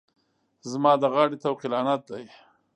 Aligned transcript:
زما 0.71 0.91
د 0.99 1.03
غاړې 1.13 1.37
طوق 1.43 1.59
لعنت 1.73 2.01
دی. 2.11 2.25